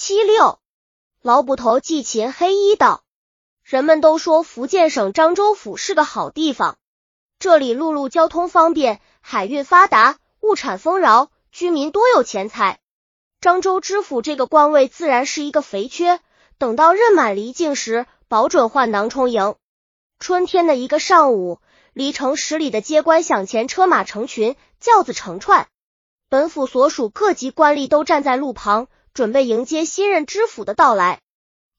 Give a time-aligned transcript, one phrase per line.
[0.00, 0.60] 七六，
[1.22, 3.02] 老捕头季秦黑衣道：
[3.64, 6.78] 人们都说福建省漳州府是个好地方，
[7.40, 12.78] 这里陆路交通方便，海运发达，物产丰饶，居民多有钱财。
[13.40, 16.20] 漳州知府这个官位自然是一个肥缺，
[16.58, 19.56] 等到任满离境时，保准换囊充盈。
[20.20, 21.58] 春天的一个上午，
[21.92, 25.66] 离城十里的街官响前，车马成群，轿子成串，
[26.28, 28.86] 本府所属各级官吏都站在路旁，
[29.18, 31.18] 准备迎接新任知府的到来。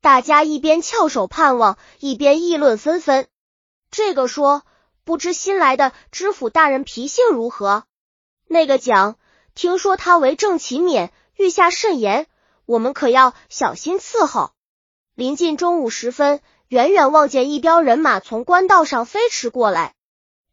[0.02, 3.30] 大家一边翘首盼望，一边议论纷纷。
[3.90, 4.64] 这个说
[5.06, 7.86] 不知新来的知府大人脾性如何？
[8.50, 9.16] 那个讲
[9.56, 12.28] 听说他为政勤勉，御下甚严，
[12.66, 14.52] 我们可要小心伺候。
[15.16, 19.94] 临近中午时分，远远望见一彪人马从官道上飞驰过来。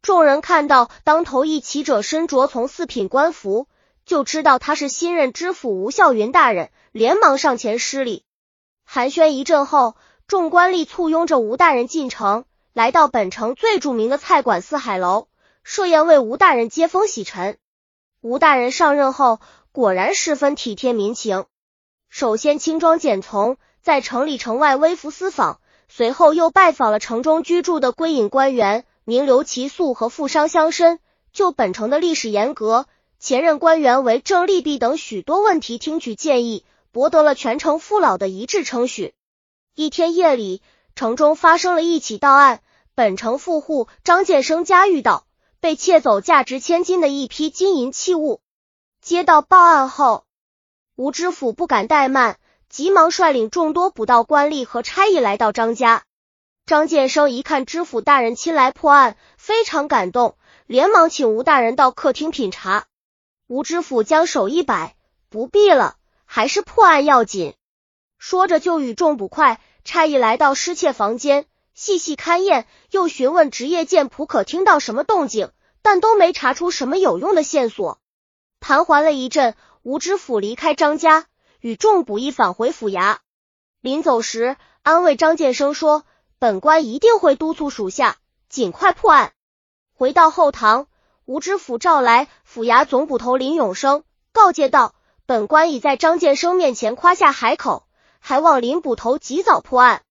[0.01, 3.67] 众人看到当头一骑者身着从四品官服，
[4.07, 8.23] 就知道他是新任知府吴孝云大人，连忙上前施礼。
[8.85, 15.27] 寒暄一阵后，众官吏簇拥着吴大人进城，来到本城最著名的菜馆四海楼，
[15.61, 17.57] 设宴为吴大人接风洗尘。
[18.21, 19.41] 吴大人上任后，
[19.73, 21.43] 果然十分体贴民情。
[22.07, 25.59] 首先轻装简从，在城里城外微服私访，
[25.89, 30.99] 随后又拜访了城中居住的归隐官员，名留其宿和富商乡绅，
[31.33, 32.85] 就本城的历史沿革、
[33.19, 36.65] 前任官员为政利弊等许多问题听取建议。
[36.91, 39.13] 博得了全城父老的一致称许。
[39.75, 40.63] 一天夜里，
[40.95, 42.61] 城中发生了一起盗案，
[42.95, 45.27] 本城富户张建生家遇到
[45.59, 48.41] 被窃走价值千金的一批金银器物。
[48.99, 50.25] 接到报案后，
[50.95, 56.03] 吴知府不敢怠慢，急忙率领众多捕盗官吏和差役来到张家。
[56.65, 62.87] 张建生一看知府大人亲来破案，非常感动，连忙请吴大人到客厅品茶。
[63.47, 64.95] 吴知府将手一摆，
[65.29, 65.95] 不必了。
[66.25, 67.55] 还是破案要紧。
[68.17, 77.99] 说着，就与众捕快差役来到失窃房间，细细勘验，又询问职业剑仆可听到什么动静，但都没查出什么有用的线索。
[78.59, 81.27] 盘桓了一阵，吴知府离开张家，
[81.61, 83.19] 与众捕役返回府衙。
[83.79, 86.03] 临走时，安慰张建生说
[86.39, 88.17] ：“本官一定会督促属下
[88.49, 89.31] 尽快破案。”
[89.95, 90.87] 回到后堂，
[91.27, 94.95] 吴知府召来府衙总捕头林永生，告诫道。
[95.25, 97.85] 本官已在张建生面前夸下海口，
[98.19, 100.03] 还望林捕头及早破案。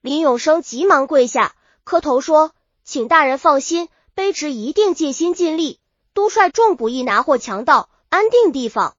[0.00, 1.54] 林永生急忙跪下
[1.84, 2.52] 磕头说
[2.82, 5.80] ：“请大人放心，卑职一定尽心尽力，
[6.14, 8.96] 督率众捕役拿获强盗，安定地方。”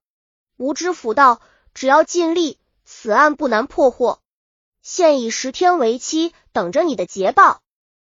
[0.58, 1.42] 吴知府道
[1.74, 4.20] ：“只要尽力，此案不难破获。
[4.84, 7.62] 现以十天为期，等着你的捷报。”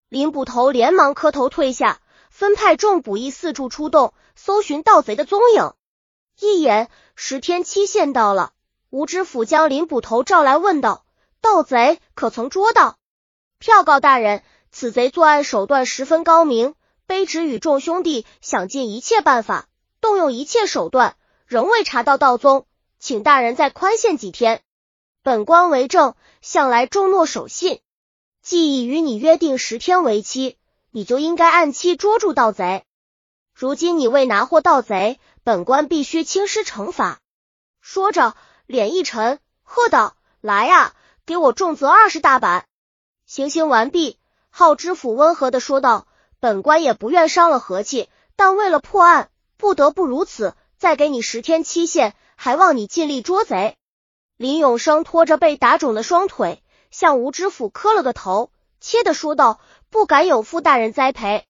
[0.09, 1.99] 林捕头连忙磕头退下，
[2.33, 5.73] 分派众捕役四处出动，搜寻盗贼的踪影。
[6.39, 6.89] 一眼。
[7.15, 8.53] 十天期限到了，
[8.89, 11.05] 吴知府将林捕头召来，问道
[11.41, 12.97] ：“盗贼可曾捉到？”
[13.59, 14.41] 票告大人，
[14.71, 16.73] 此贼作案手段十分高明，
[17.07, 19.67] 卑职与众兄弟想尽一切办法，
[20.01, 22.65] 动用一切手段，仍未查到盗踪，
[22.97, 24.63] 请大人再宽限几天。
[25.21, 27.79] 本官为证，向来重诺守信，
[28.41, 30.57] 既已与你约定十天为期，
[30.93, 32.85] 你就应该按期捉住盗贼。
[33.53, 35.19] 如今你未拿获盗贼。
[35.45, 37.19] 本官必须轻施惩罚。
[37.81, 38.33] 说着，
[38.65, 40.93] 脸一沉，喝道：“来呀，
[41.25, 42.65] 给我重责二十大板！”
[43.27, 44.17] 行刑完毕，
[44.49, 46.07] 浩知府温和的说道
[46.39, 50.55] ：“本官也不愿伤了和气，但为了破案，不得不如此。
[50.77, 53.75] 再给你十天期限，还望你尽力捉贼。”
[54.37, 58.49] 林永生拖着被打肿的双腿，向吴知府磕了个头，
[58.79, 59.59] 切的说道
[59.93, 61.45] ：“不敢有负大人栽培。”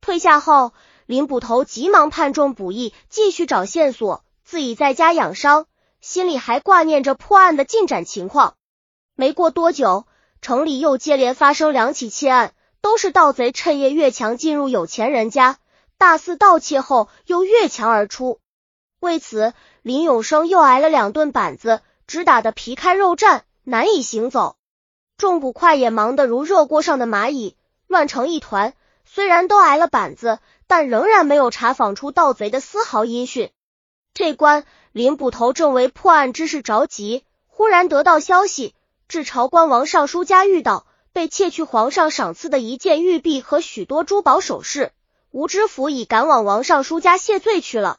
[0.00, 0.72] 退下后。
[1.06, 5.64] 林捕头急忙盼众捕役继续找线索，自己在家养伤，
[6.02, 8.56] 心里还挂念着破案的进展情况。
[9.14, 10.04] 没过多久，
[10.42, 15.56] 城里又接连发生两起窃案，都是盗贼趁夜越墙进入有钱人家，
[15.96, 18.38] 大肆盗窃后又越墙而出。
[19.00, 24.56] 为此，林永生又挨了两顿板子，直打得皮开肉绽，难以行走。
[25.16, 27.56] 众捕快也忙得如热锅上的蚂蚁，
[27.88, 28.74] 乱成一团。
[29.04, 30.38] 虽然都挨了板子。
[30.70, 33.50] 但仍然没有查访出盗贼的丝毫音讯。
[34.12, 38.74] 这关林捕头正为破案之事着急，忽然得到消息，
[39.08, 44.92] 至朝官王尚书家遇到被窃去皇上赏赐的一件玉璧和许多珠宝首饰。
[45.30, 47.96] 吴知府已赶往王尚书家谢罪去了。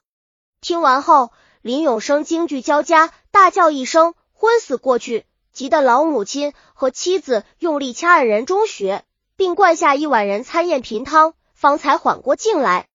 [0.62, 1.31] 听完后，
[1.63, 5.25] 林永生惊惧交加，大叫一声，昏死过去。
[5.51, 9.03] 急得老母亲和妻子用力掐按人中穴，
[9.39, 11.33] 并灌下一碗人参燕平汤。
[11.53, 12.88] 方才缓过劲来，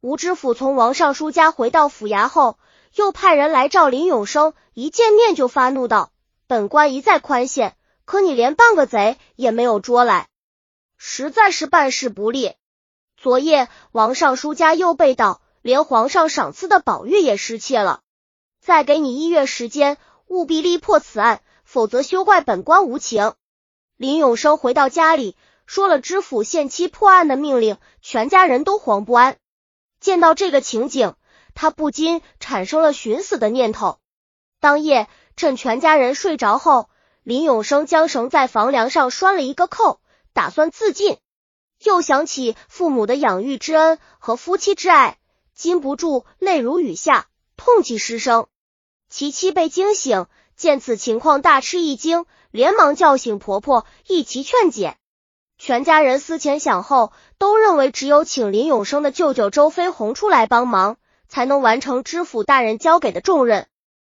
[0.00, 2.58] 吴知府从王尚书家回到府衙后，
[2.94, 6.10] 又派人来召林永生，一见面就发怒道
[6.48, 10.28] ：“本官一再宽限，可你连半个贼也没有捉来，
[10.96, 12.54] 实在是办事不利。
[13.18, 18.00] 昨夜王尚书家又被盗，连皇上赏赐的宝玉也失窃了。
[18.60, 23.34] 再给你一月时间，务必力破此案，否则休怪本官无情。
[23.96, 25.36] 林永生回到家里，
[25.72, 29.38] 说了知府限期破案的命令，全家人都惶不安。
[30.00, 31.14] 见到这个情景，
[31.54, 33.98] 他不禁产生了寻死的念头。
[34.60, 35.08] 当夜。
[35.34, 36.90] 趁全家人睡着后，
[37.22, 40.02] 林永生将绳在房梁上拴了一个扣，
[40.34, 41.16] 打算自尽。
[41.82, 45.16] 又想起父母的养育之恩和夫妻之爱，
[45.54, 48.46] 禁不住泪如雨下，痛泣失声。
[49.08, 54.98] 其妻被惊醒，见此情况，大吃一惊，连忙叫醒婆婆，一齐劝解。
[55.64, 60.96] 全家人思前想后，都认为只有请林永生的舅舅周飞鸿出来帮忙，
[61.28, 63.68] 才能完成知府大人交给的重任。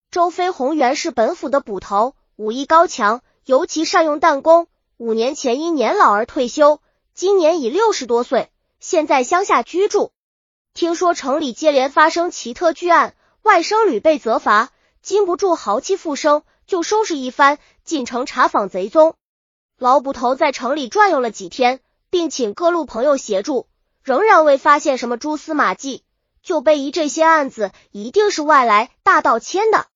[0.09, 4.67] 周飞鸿原是本府的捕头，武艺高强，尤其善用弹弓。
[4.95, 6.79] 五年前因年老而退休，
[7.13, 8.49] 今年已六十多岁，
[8.79, 10.13] 现在乡下居住。
[10.73, 14.69] 听说城里接连发生奇特巨案，外甥屡被责罚，
[15.01, 19.15] 禁不住豪气复生，就收拾一番，进城查访贼踪。
[19.83, 23.68] 老捕头在城里转悠了几天，并请各路朋友协助，
[24.01, 26.06] 仍然未发现什么蛛丝马迹，
[26.41, 29.88] 就被疑这些案子一定是外来大盗牵的。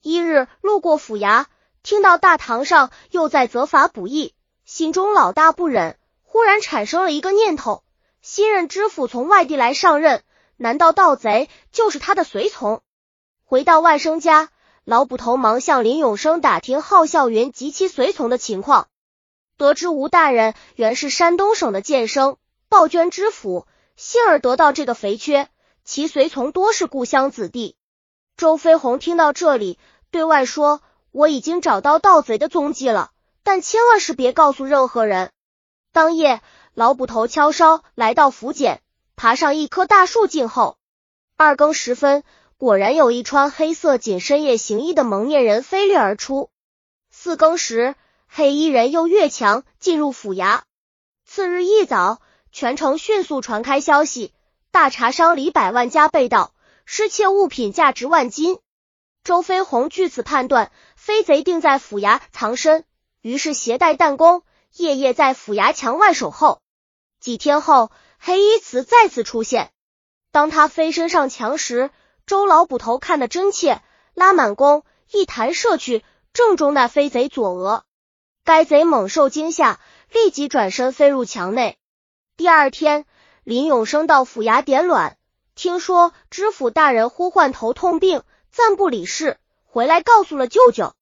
[0.00, 1.44] 一日路过府衙，
[1.82, 4.32] 听到大堂上又在责罚捕役，
[4.64, 7.82] 心中老大不忍，忽然产生了一个念头：
[8.22, 10.22] 新任知府从外地来上任，
[10.56, 12.80] 难道盗贼就是他的随从？
[13.44, 14.48] 回到外甥家，
[14.84, 18.88] 老捕头忙向林永生打听浩啸云及其随从的情况，
[19.56, 22.36] 得知吴大人原是山东省的剑生，
[22.68, 23.66] 鲍娟知府，
[23.96, 25.48] 幸而得到这个肥缺，
[25.84, 27.76] 其随从多是故乡子弟。
[28.36, 29.78] 周飞鸿听到这里。
[30.12, 33.10] 对外说我已经找到盗贼的踪迹了，
[33.42, 35.30] 但千万是别告诉任何人。
[35.92, 36.40] 当夜，
[36.74, 38.82] 老捕头敲烧来到府检，
[39.16, 40.76] 爬上一棵大树静候。
[41.36, 42.24] 二更时分，
[42.56, 46.50] 果然有一穿黑色紧身夜行衣的蒙面人飞掠而出。
[47.10, 47.94] 四更时，
[48.38, 50.60] 黑衣人又越墙进入府衙。
[51.24, 52.20] 次日一早，
[52.52, 54.34] 全城迅速传开消息，
[54.70, 56.52] 大茶商李百万家被盗，
[56.84, 58.58] 失窃物品价值万金。
[59.24, 62.84] 周飞鸿据此判断，飞贼定在府衙藏身，
[63.22, 64.42] 于是携带弹弓，
[64.74, 66.60] 夜夜在府衙墙外守候。
[67.18, 69.72] 几天后，黑衣慈再次出现。
[70.30, 71.90] 当他飞身上墙时，
[72.26, 73.80] 周老捕头看得真切，
[74.12, 76.04] 拉满弓，一弹射去，
[76.34, 77.85] 正中那飞贼左额。
[78.46, 79.80] 该贼猛受惊吓，
[80.12, 81.76] 立即转身飞入墙内。
[82.36, 83.04] 第二天，
[83.42, 85.18] 林永生到府衙点卵，
[85.56, 88.22] 听说知府大人呼唤头痛病。
[88.52, 90.94] 暂不理事，回来告诉了舅舅。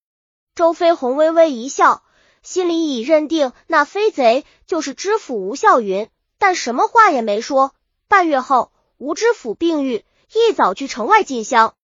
[0.54, 2.02] 周飞鸿微微一笑，
[2.42, 6.08] 心里已认定那飞贼就是知府吴孝云，
[6.38, 7.74] 但什么话也没说。
[8.08, 10.02] 半月后，吴知府病愈，
[10.32, 11.74] 一早去城外进香。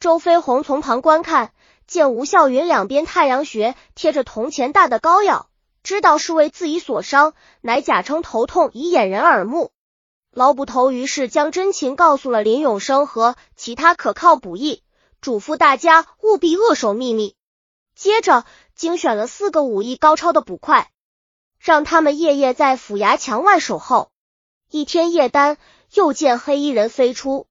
[0.00, 1.54] 周飞鸿从旁观看，
[1.88, 5.48] 见吴孝云两边太阳穴贴着铜钱大的膏药，
[5.82, 7.32] 知道是为自己所伤，
[7.62, 9.72] 乃假称头痛以掩人耳目。
[10.30, 14.84] 老捕头于是将真情告诉了林永生和其他可靠捕役。
[15.20, 17.34] 嘱咐大家务必扼守秘密。
[17.96, 18.44] 接着
[18.76, 20.90] 精选了四个武艺高超的捕快，
[21.58, 24.12] 让他们夜夜在府衙墙外守候。
[24.70, 25.56] 一天夜单，
[25.92, 27.48] 又见黑衣人飞出，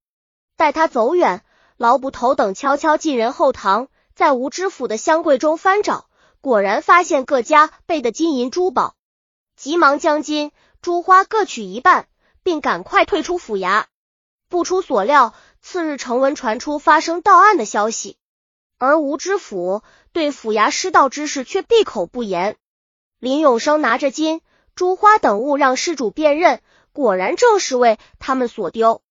[0.55, 1.43] 待他走远，
[1.75, 6.07] 老捕头等悄悄进人后堂，在吴知府的箱柜中翻找，
[6.41, 8.95] 果然发现各家备的金银珠宝，
[9.55, 12.07] 急忙将金珠花各取一半，
[12.41, 13.85] 并赶快退出府衙。
[14.49, 15.35] 不出所料。
[15.61, 18.17] 次日，成文传出发生盗案的消息，
[18.79, 19.83] 而吴知府
[20.13, 22.57] 对府衙失盗之事却闭口不言。
[23.19, 24.41] 林永生拿着金、
[24.73, 29.03] 珠花等物让施主辨认，果然正是为他们所丢。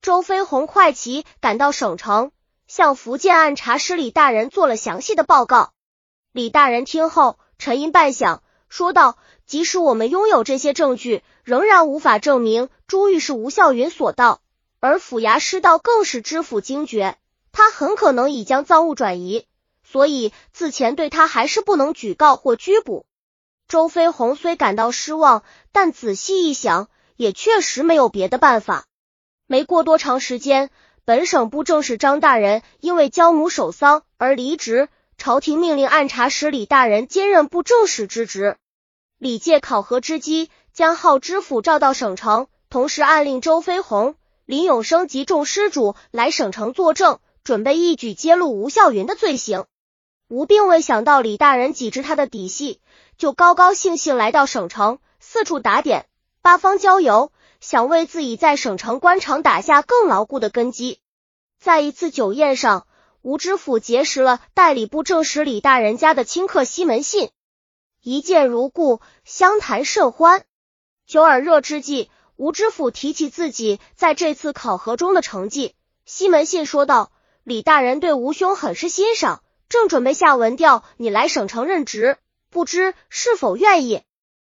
[0.00, 2.30] 周飞鸿快骑赶到省城，
[2.66, 5.72] 向福建按察使李大人做了详细的报告。
[6.32, 14.40] 李大人听后沉吟半晌，说道：“即使我们拥有这些证据，仍然无法证明朱玉是吴孝云所盗。”
[14.78, 17.16] 而府衙失盗更是知府惊觉，
[17.50, 19.46] 他很可能已将赃物转移，
[19.82, 23.06] 所以自前对他还是不能举告或拘捕。
[23.68, 25.42] 周飞鸿虽感到失望，
[25.72, 28.84] 但仔细一想，也确实没有别的办法。
[29.46, 30.70] 没过多长时间，
[31.06, 38.56] 本省部正使张大人因为焦母守丧而离职，朝廷命令按察使李大人兼任部正使之职。
[39.16, 44.16] 李借考核之机，将浩知府召到省城，同时暗令周飞鸿。
[44.46, 49.66] 林永生及众施主来省城作证，准备一举揭露吴孝云的罪行。
[50.26, 52.80] 吴并未想到李大人几知他的底细，
[53.16, 56.06] 就高高兴兴来到省城，四处打点，
[56.42, 57.30] 八方郊游，
[57.68, 61.00] 想为自己在省城官场打下更牢固的根基。
[61.58, 62.86] 在一次酒宴上，
[63.22, 67.30] 吴知府结识了代理部正使李大人家的亲客西门信，
[68.00, 70.44] 一见如故，相谈甚欢。
[71.08, 77.10] 酒耳热之际，吴知府提起自己在这次考核中的成绩，西门信说道
[77.42, 82.16] ：“李大人对吴兄很是欣赏。”正准备下文调，你来省城任职，
[82.48, 84.04] 不知是否愿意？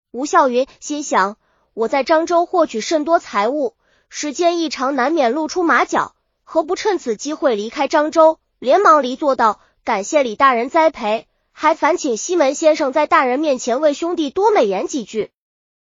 [0.09, 1.37] 吴孝云心想，
[1.73, 3.75] 我在漳州获取甚多财物，
[4.07, 8.39] 时间一长，难免露出马脚，何不趁此机会离开漳州？
[8.59, 15.31] 连忙离座道：“感谢李大人栽培，还烦请西门先生在大人面前为兄弟多美言几句，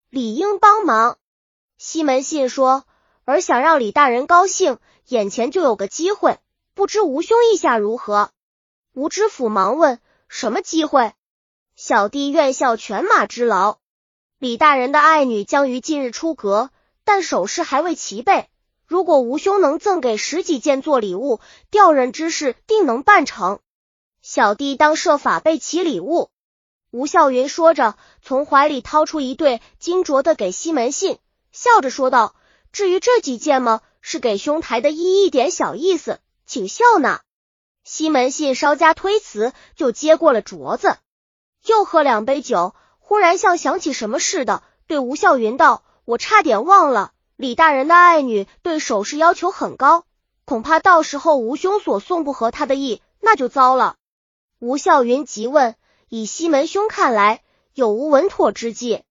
[0.10, 1.18] 理应帮忙。”
[1.78, 2.86] 西门信说
[3.26, 6.40] ：“儿想让李大人高兴，眼前就有个机会，
[6.74, 8.32] 不知吴兄意下如何？”
[8.96, 11.12] 吴知府忙问：“什么机会？”
[11.76, 13.81] 小弟愿效犬马之劳。
[14.42, 16.72] 李大人的爱女将于近日出阁，
[17.04, 18.50] 但首饰还未齐备。
[18.88, 23.60] 如果吴兄能赠给十几件做礼物，调任之事定能办成。
[24.24, 26.32] 小弟当设法备齐礼物。
[26.90, 31.20] 吴孝云说着，从怀里掏出一对金镯的给西门信，
[31.52, 32.34] 笑着说道
[32.74, 33.82] ：“至于这几件吗？
[34.02, 37.22] 是给兄台的一一点小意思，请笑纳。”
[37.86, 40.98] 西门信稍加推辞，就接过了镯子，
[41.64, 42.74] 又喝两杯酒，
[43.12, 50.06] 忽然像想起什么似的，对吴孝云道：“我差点忘了，李大人的爱女对首饰要求很高，
[50.46, 53.98] 恐怕到时候吴兄所送不合他的意，那就糟了。”
[54.60, 55.75] 吴孝云急问
[56.08, 59.03] ：“以西门兄看来，有无稳妥之计？”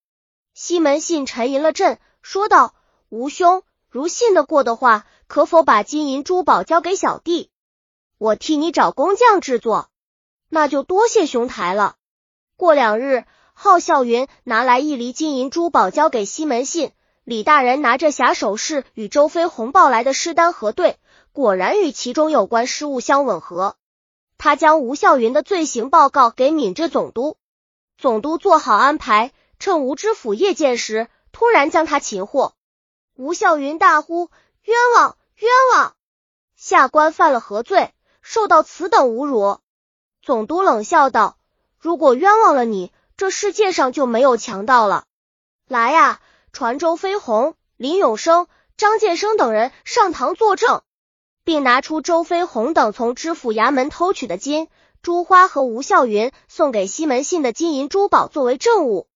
[0.55, 2.73] 西门信沉吟了阵，说道
[3.09, 7.51] ：“吴兄如信得过的话，可否把金银珠宝交给小弟？”
[8.17, 9.91] 我替你找工匠制作，
[10.49, 11.97] 那就多谢兄台了。
[12.57, 13.25] 过两日，
[13.63, 20.97] 浩笑云拿来一厘金银珠宝交给西门信，李大人拿着匣首饰与周飞鸿报来的诗单核对，
[21.31, 23.75] 果然与其中有关失物相吻合。
[24.39, 27.37] 他将吴笑云的罪行报告给闽浙总督，
[27.99, 32.55] 总督做好安排，趁吴知府夜见时，突然将他擒获。
[33.15, 34.31] 吴笑云大呼
[34.63, 35.93] 冤枉冤枉，
[36.55, 37.93] 下官犯了何罪？
[38.23, 39.59] 受到此等侮辱，
[40.23, 41.37] 总督冷笑道
[41.77, 42.91] ：“如果冤枉了你，
[43.21, 45.03] 这世界上就没有强盗了。
[45.67, 46.19] 来呀，
[46.53, 48.47] 传周飞鸿、林永生、
[48.77, 50.81] 张建生等人上堂作证，
[51.43, 54.69] 并拿出周飞鸿等从知府衙门偷取的金
[55.03, 59.07] 珠花和吴孝云送给西门信的金银珠宝作为证物。”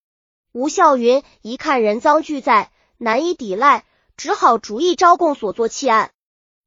[0.53, 3.85] 吴孝云一看人赃俱在，难以抵赖，
[4.17, 6.11] 只好逐一招供所作弃案。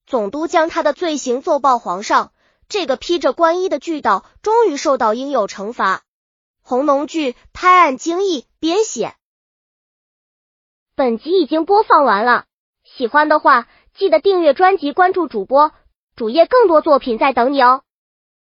[0.09, 2.33] 总督将他的罪行奏报皇上，
[2.68, 6.02] 这个披着官衣的巨盗终于受到应有惩罚。
[6.68, 9.14] 红农剧拍案惊异编写。
[10.94, 12.44] 本集已经播放完了，
[12.84, 15.72] 喜欢的话记得订阅专辑，关注主播
[16.14, 17.84] 主页，更多作品在等你哦。